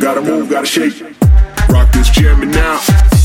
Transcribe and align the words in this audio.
Gotta 0.00 0.22
move, 0.22 0.48
gotta 0.48 0.66
shake. 0.66 1.02
Rock 1.68 1.90
this 1.92 2.10
jamming 2.10 2.50
now. 2.50 3.15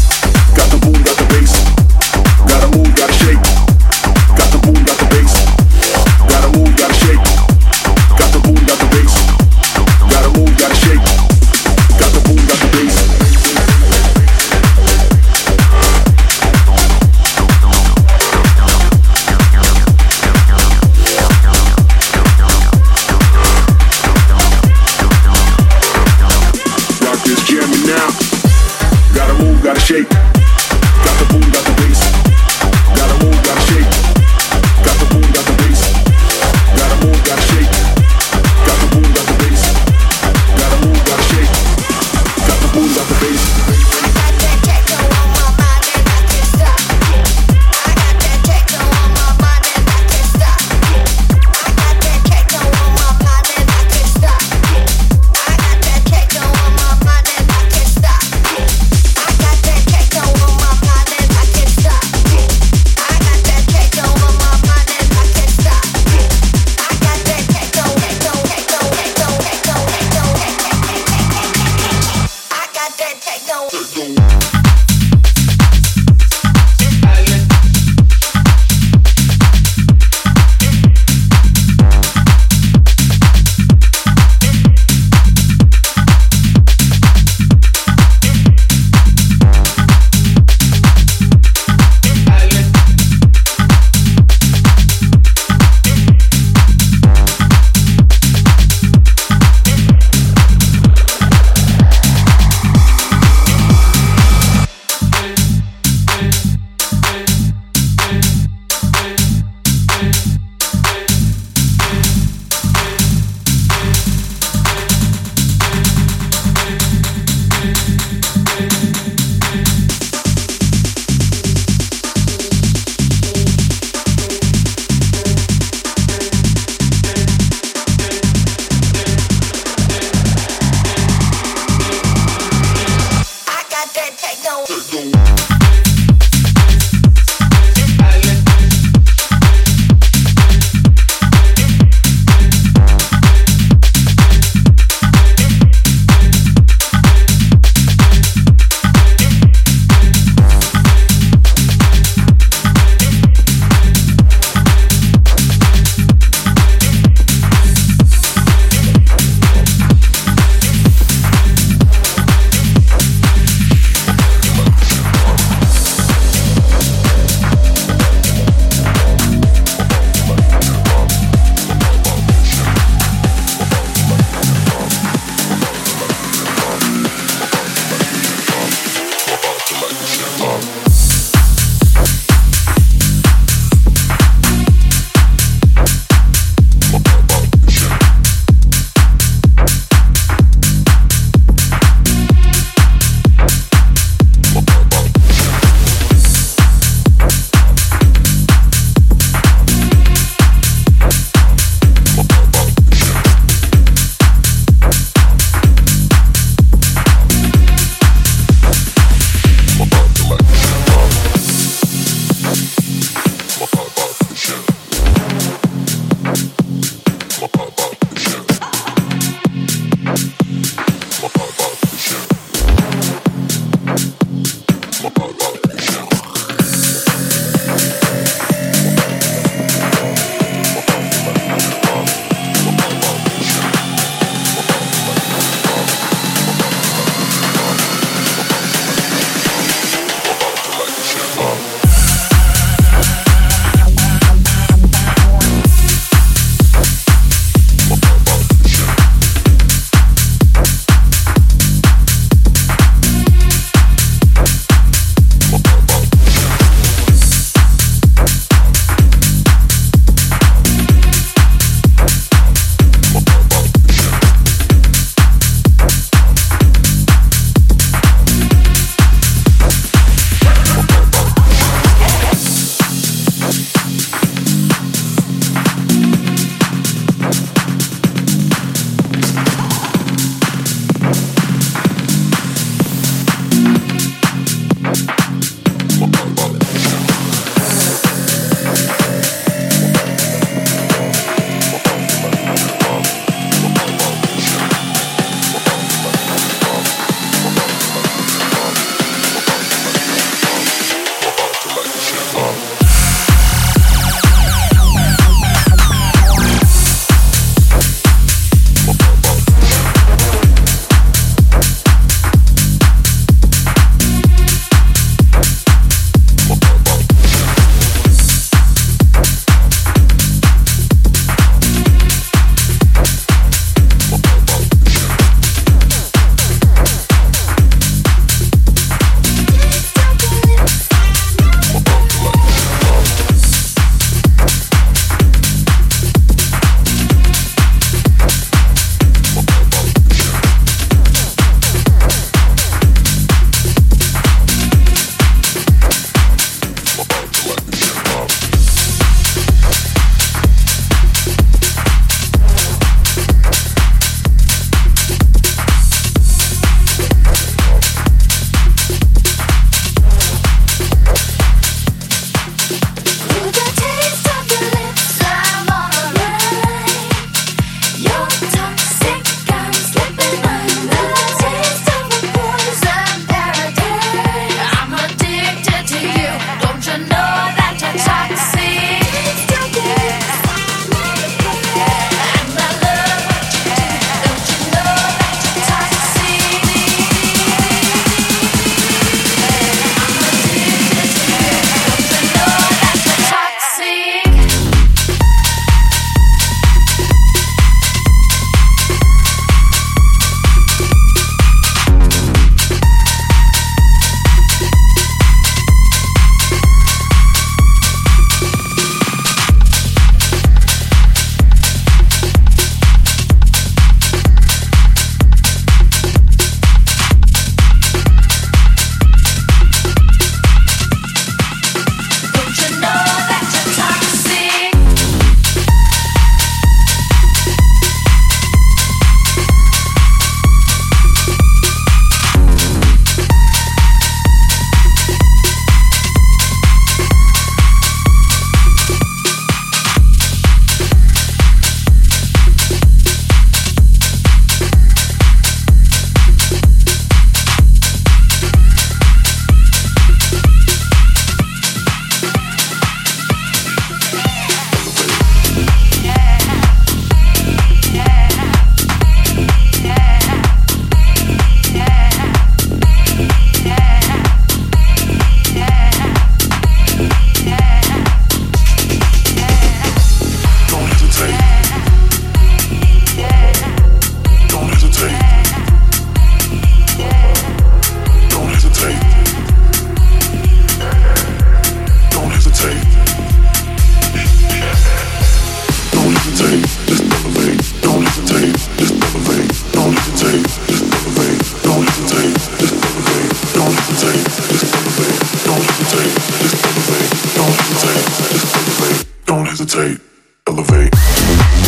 Don't 499.25 499.45
hesitate, 499.47 499.99
elevate. 500.47 501.60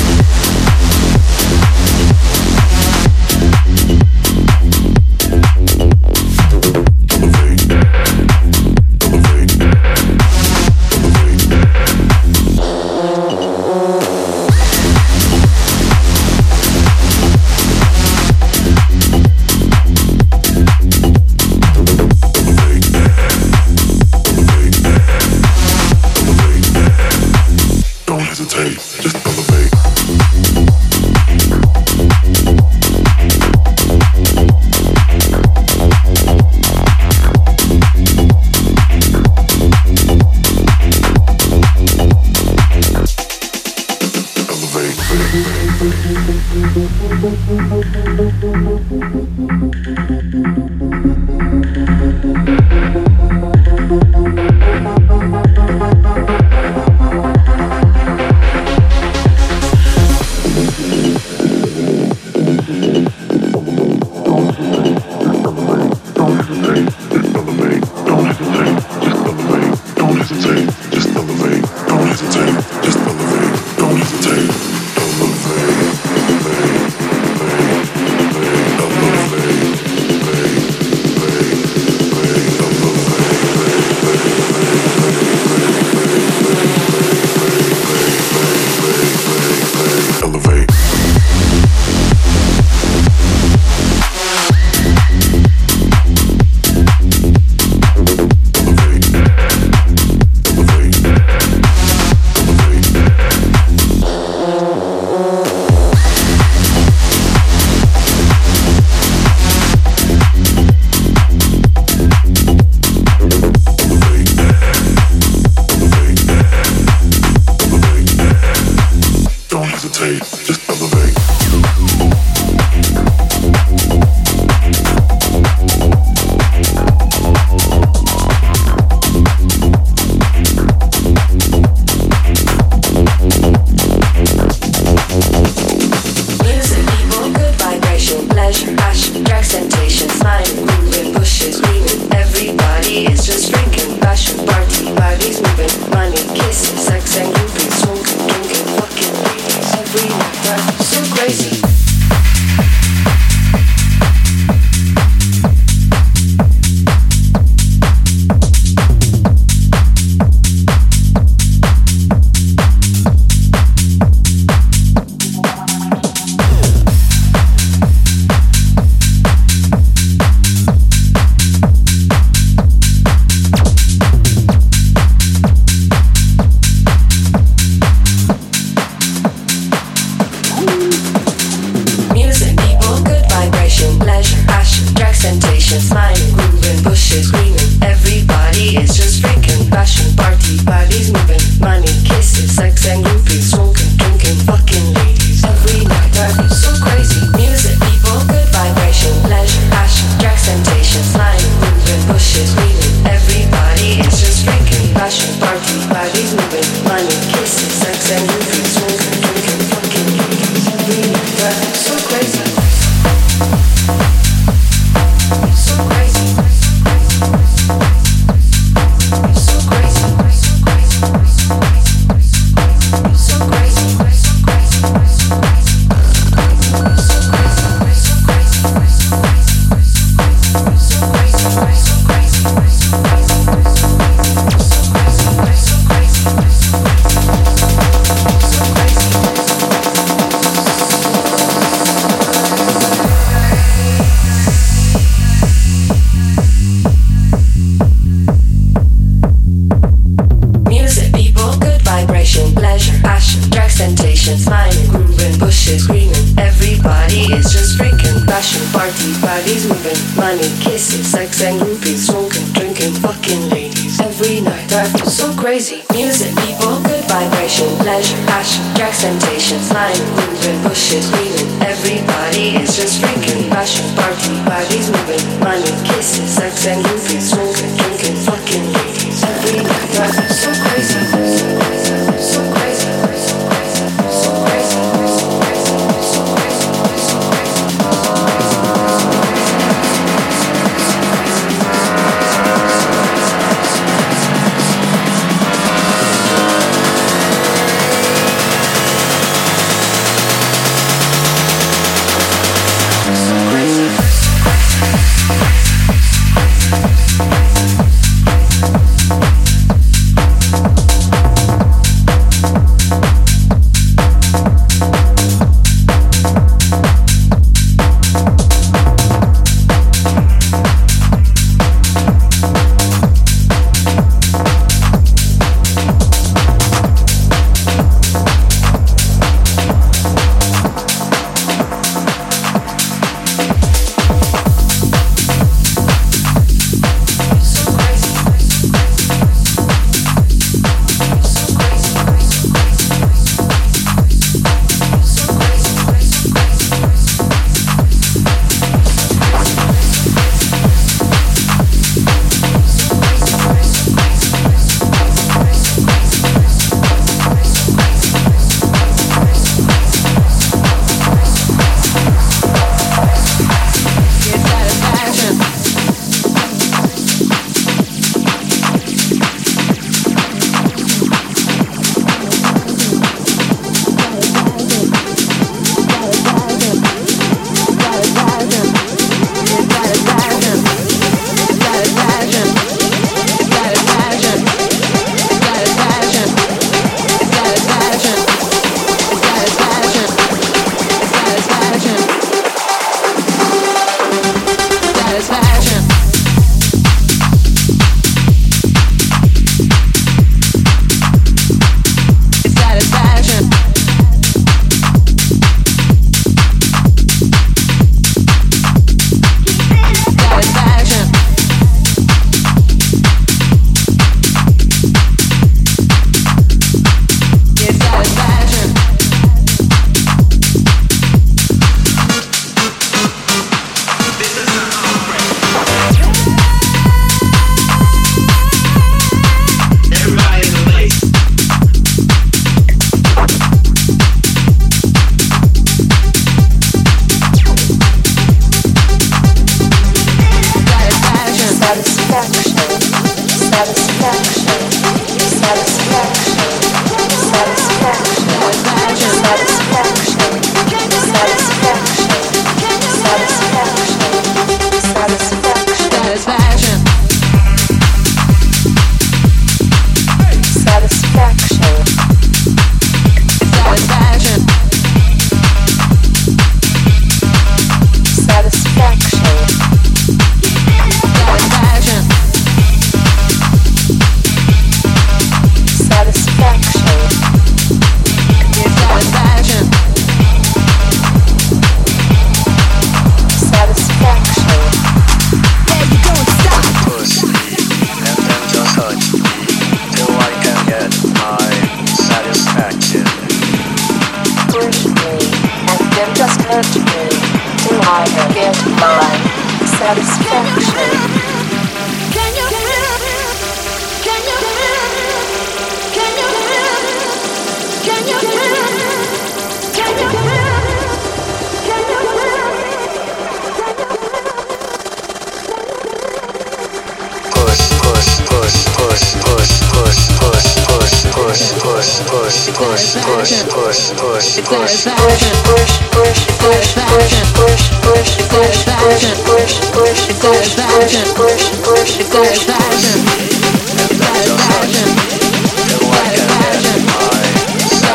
push, 521.33 521.57
push, 521.63 522.05
push, 522.05 522.53
push, 522.53 522.93
push, 522.93 523.43
push, 523.49 523.91
push, 523.97 524.41
push, 524.45 524.83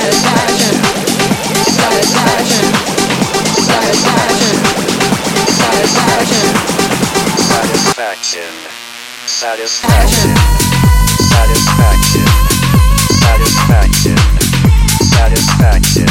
Satisfaction. 0.08 0.76
Satisfaction. 1.66 2.66
Satisfaction. 9.26 10.34
Satisfaction. 11.30 12.57
Satisfaction. 13.28 14.16
Satisfaction. 15.04 16.08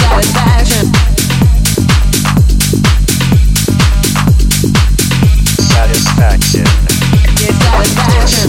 Satisfaction. 0.00 0.86
Satisfaction. 5.68 6.64
Satisfaction. 7.60 8.48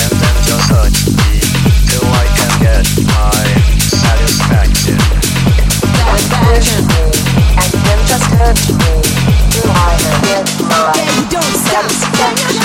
And 0.00 0.12
then 0.16 0.36
just 0.48 0.64
touch 0.72 0.98
me 1.12 1.36
till 1.84 2.08
I 2.08 2.24
can 2.32 2.52
get 2.64 2.88
my 3.04 3.44
satisfaction. 3.76 4.98
Satisfaction. 6.00 6.82
And 7.60 7.72
then 7.84 8.00
just 8.08 8.24
me 8.72 8.92
till 9.52 9.68
I 9.68 10.00
can 10.00 10.16
get 10.24 10.48
my 10.64 10.96
satisfaction. 11.68 12.56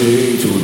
I'm 0.00 0.38
to 0.38 0.57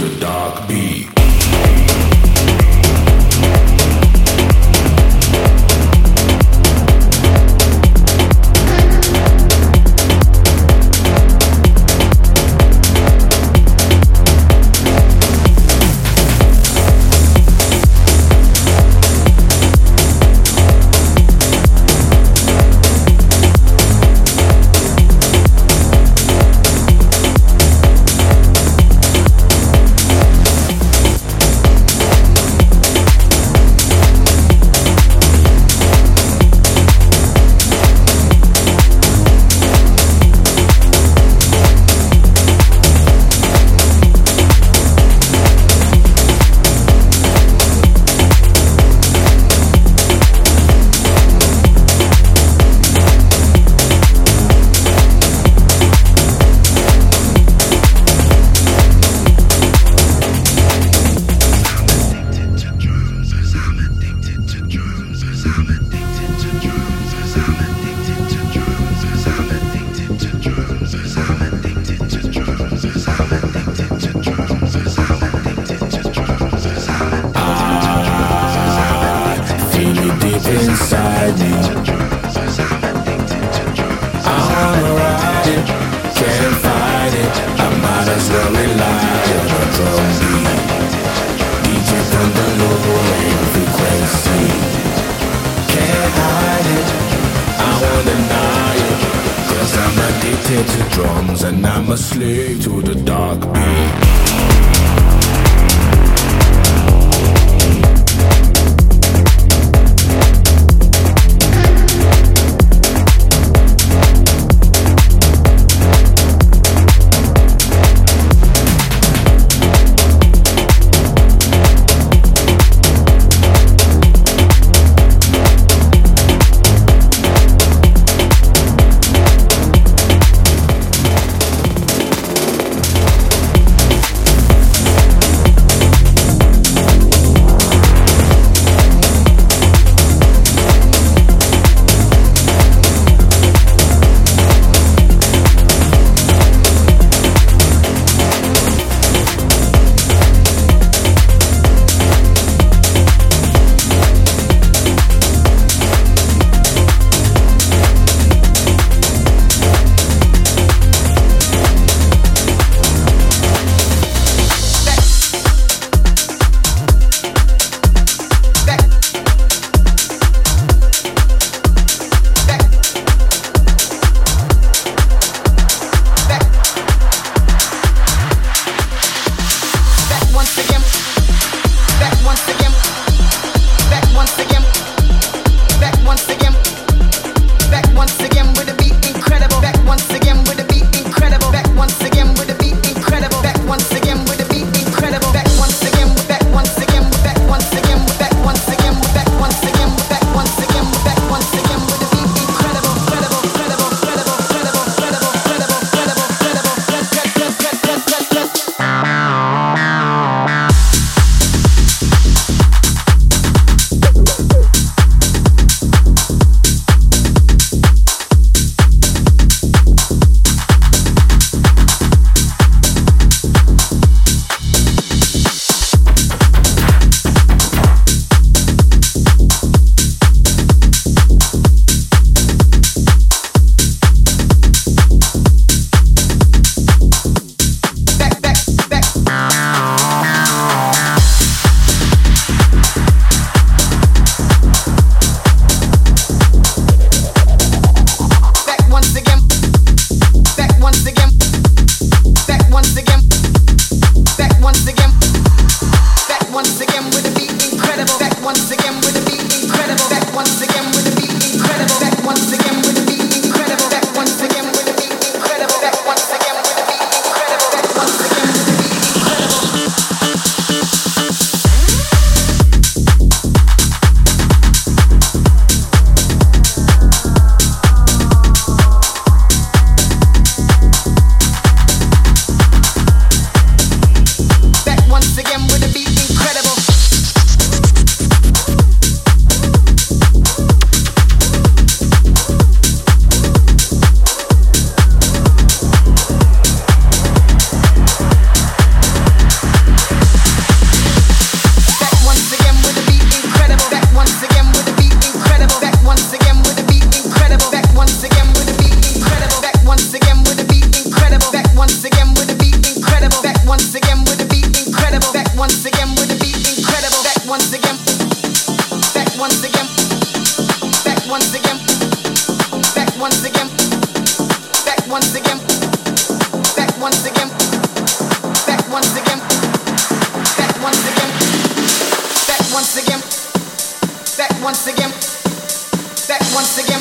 Back 336.35 336.51
once 336.51 336.83
again. 336.83 336.99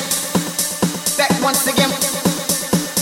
Back 1.18 1.34
once 1.42 1.66
again. 1.66 1.90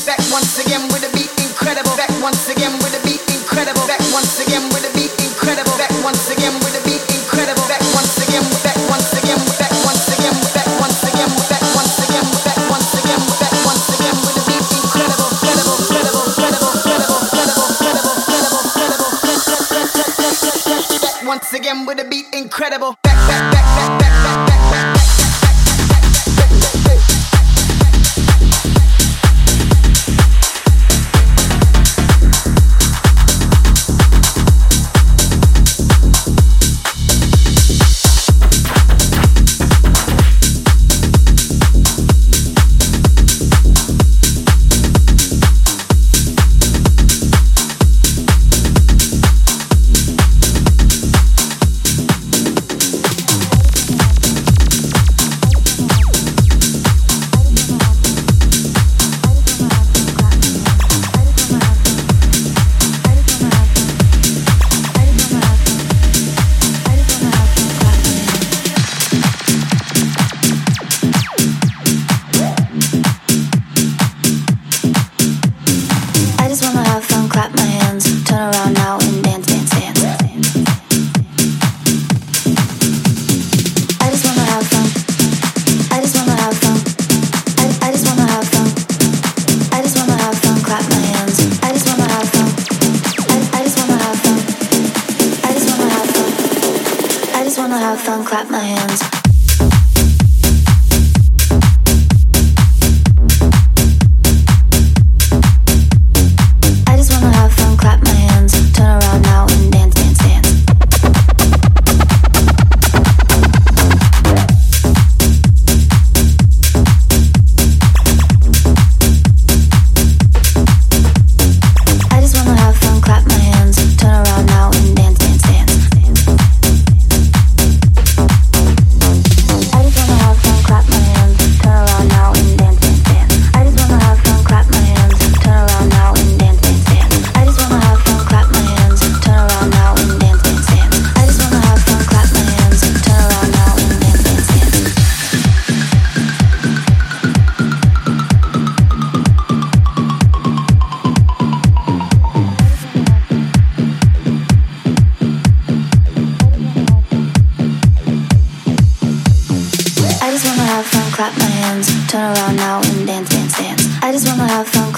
Back 0.07 0.23
once 0.31 0.63
again 0.63 0.79
with 0.87 1.03
beat 1.11 1.27
incredible. 1.43 1.91
Back 1.99 2.07
once 2.23 2.47
again 2.47 2.71
with 2.79 2.95
beat 3.03 3.19
incredible. 3.27 3.83
Back 3.83 3.99
once 4.15 4.39
again 4.39 4.63
with 4.71 4.87
beat 4.95 5.11
incredible. 5.19 5.75
Back 5.75 5.91
once 6.07 6.31
again 6.31 6.55
with 6.63 6.79
beat 6.87 7.03
incredible. 7.11 7.67
Back 7.67 7.83
once 7.91 8.15
again. 8.23 8.47
Back 8.63 8.79
once 8.87 9.11
again. 9.11 9.43
Back 9.59 9.75
once 9.83 10.07
again. 10.07 10.31
Back 10.55 10.71
once 10.79 11.03
again. 11.03 11.27
Back 11.51 11.59
once 11.75 11.99
again. 11.99 12.23
Back 12.47 13.51
once 13.67 13.91
again. 13.91 14.15
Incredible. 14.15 15.35
Incredible. 15.35 15.83
Incredible. 15.83 16.31
Incredible. 16.31 16.71
Incredible. 16.71 17.27
Incredible. 17.27 17.67
Incredible. 17.67 18.15
Incredible. 18.71 19.11
Incredible. 20.15 21.27
Once 21.27 21.51
again 21.51 21.83
with 21.83 21.99
a 21.99 22.07
beat 22.07 22.31
incredible. 22.31 23.00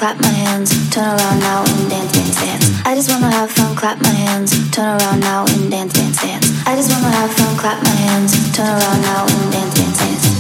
clap 0.04 0.20
my 0.20 0.28
hands, 0.28 0.89
turn 0.89 1.06
around 1.06 1.39
now 1.39 1.64
and 1.64 1.89
dance, 1.89 2.12
dance, 2.12 2.36
dance. 2.36 2.86
I 2.86 2.93
just 2.93 3.10
wanna 3.10 3.32
have 3.32 3.49
fun, 3.49 3.74
clap 3.74 4.01
my 4.01 4.10
hands, 4.10 4.51
turn 4.70 4.99
around 4.99 5.22
now 5.22 5.45
and 5.47 5.72
dance, 5.72 5.93
dance, 5.93 6.22
dance. 6.22 6.51
I 6.68 6.76
just 6.76 6.91
wanna 6.91 7.10
have 7.10 7.32
fun, 7.32 7.56
clap 7.56 7.82
my 7.82 7.89
hands, 7.89 8.34
turn 8.51 8.68
around 8.68 9.01
now 9.01 9.26
and 9.26 9.51
dance, 9.54 9.74
dance, 9.76 9.97
dance. 9.99 10.33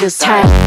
Just 0.00 0.24
feels 0.24 0.59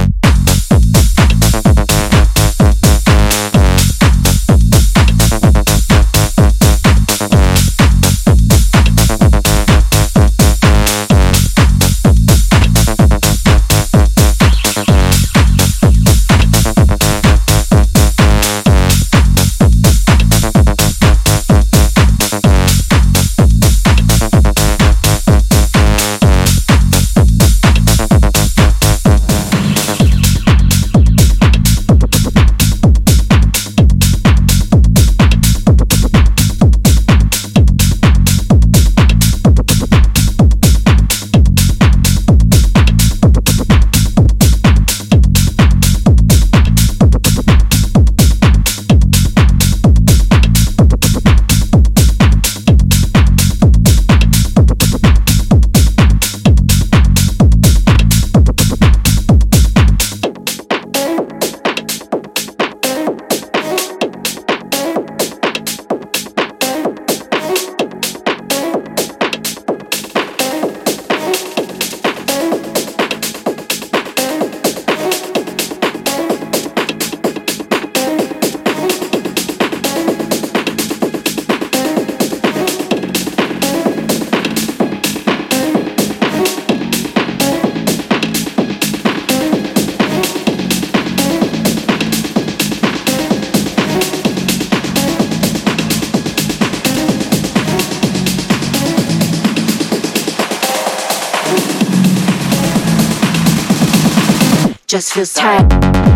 just 104.94 105.12
feels 105.12 105.34
tight. 105.34 106.13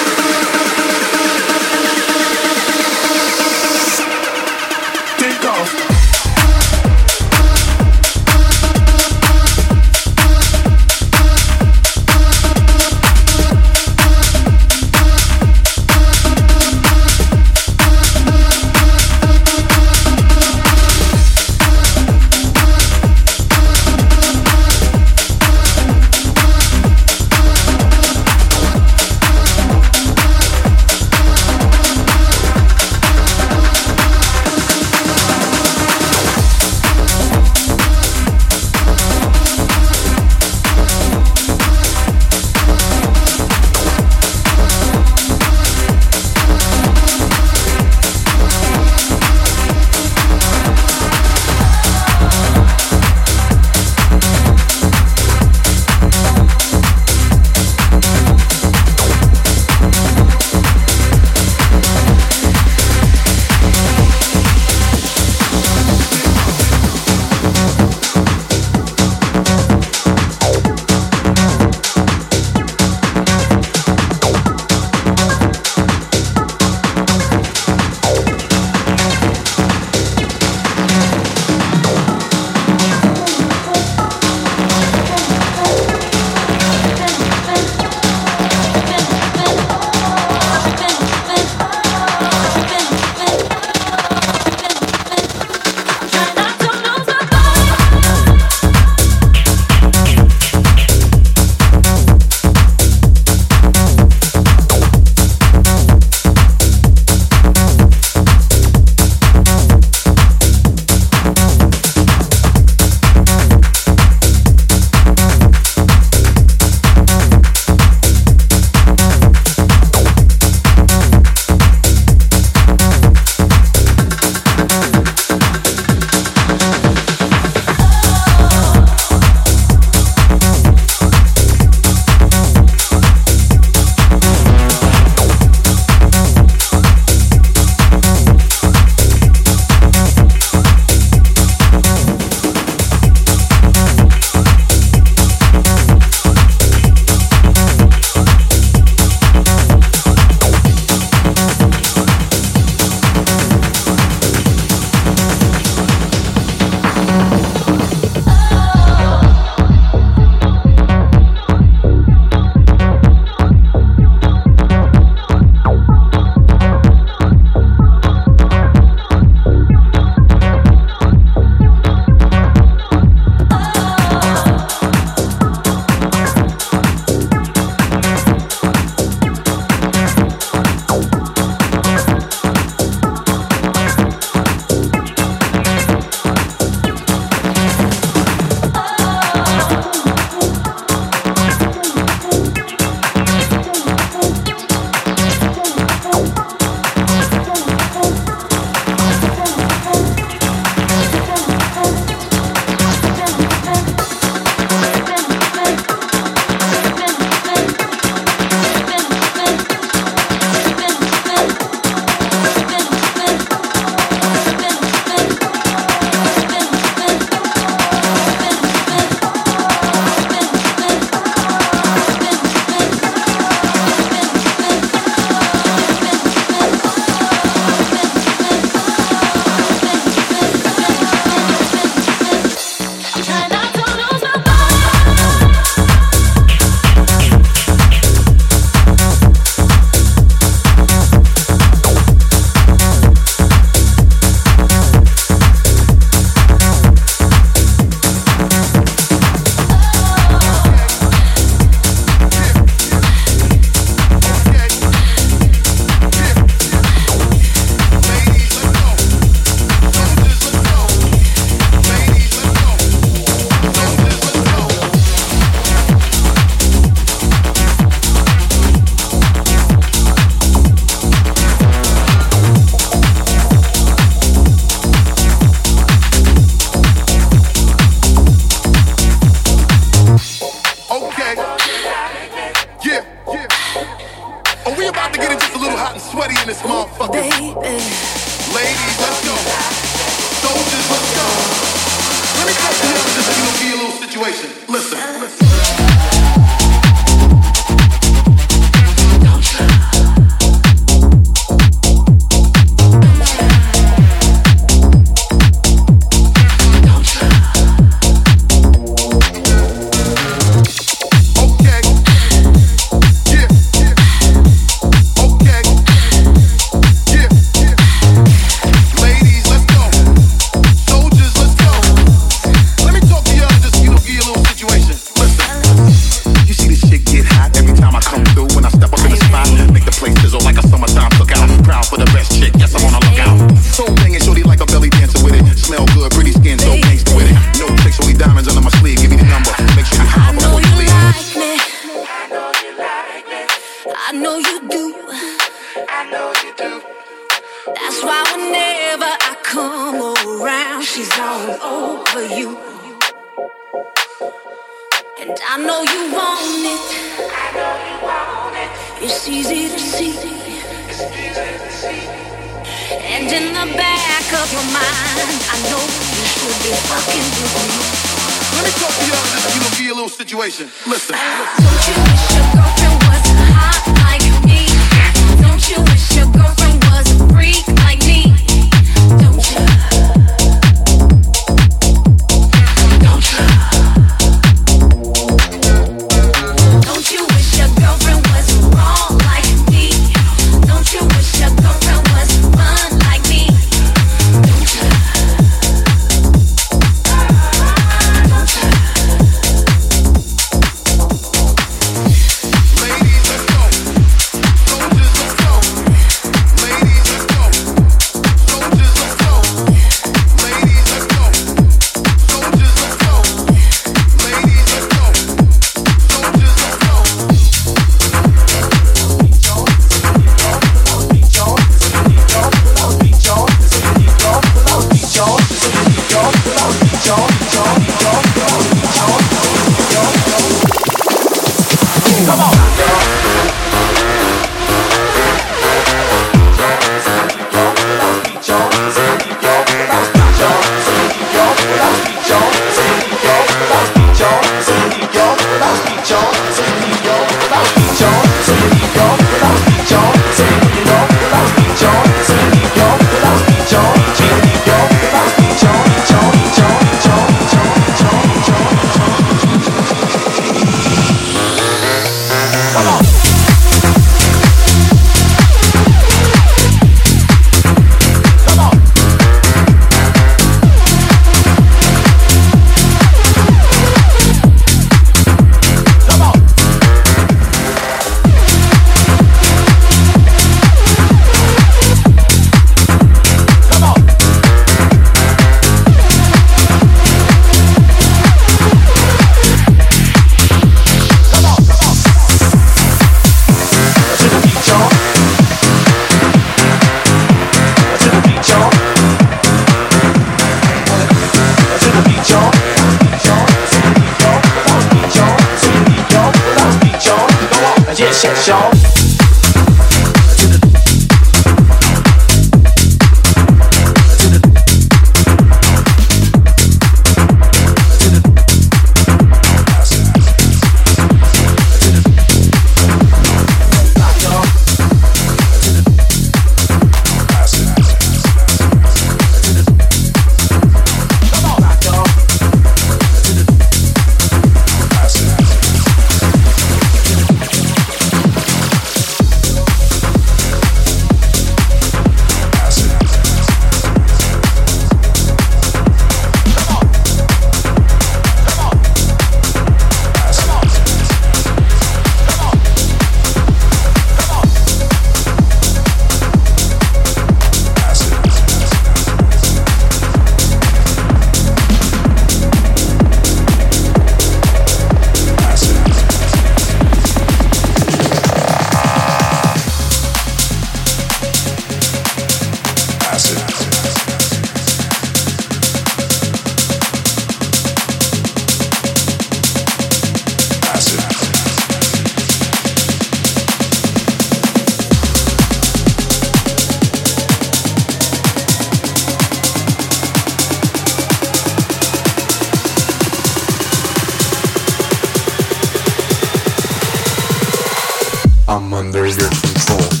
I'm 598.51 598.73
under 598.73 599.07
your 599.07 599.29
control. 599.29 600.00